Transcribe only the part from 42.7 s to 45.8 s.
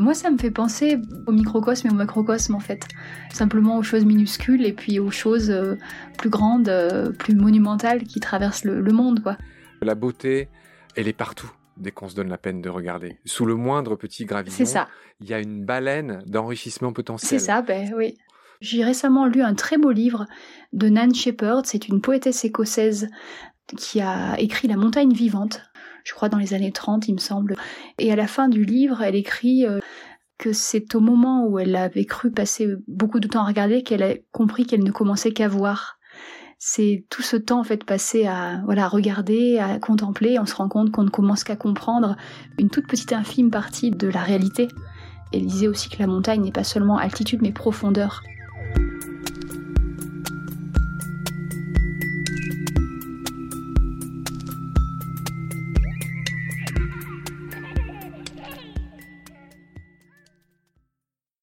toute petite infime partie de la réalité. Elle disait